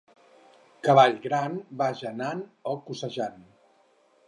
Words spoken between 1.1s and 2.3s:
gran, vaja